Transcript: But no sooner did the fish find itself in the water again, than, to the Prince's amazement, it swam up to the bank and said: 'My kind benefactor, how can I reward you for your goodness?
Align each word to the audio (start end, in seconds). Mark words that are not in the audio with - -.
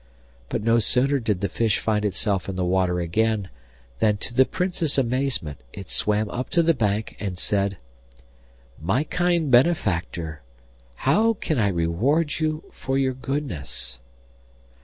But 0.49 0.63
no 0.63 0.79
sooner 0.79 1.19
did 1.19 1.41
the 1.41 1.47
fish 1.47 1.77
find 1.77 2.03
itself 2.03 2.49
in 2.49 2.55
the 2.55 2.65
water 2.65 2.99
again, 2.99 3.49
than, 3.99 4.17
to 4.17 4.33
the 4.33 4.45
Prince's 4.45 4.97
amazement, 4.97 5.59
it 5.73 5.91
swam 5.91 6.27
up 6.31 6.49
to 6.57 6.63
the 6.63 6.73
bank 6.73 7.15
and 7.19 7.37
said: 7.37 7.77
'My 8.81 9.03
kind 9.03 9.51
benefactor, 9.51 10.41
how 11.05 11.33
can 11.35 11.59
I 11.59 11.67
reward 11.67 12.39
you 12.39 12.63
for 12.71 12.97
your 12.97 13.13
goodness? 13.13 13.99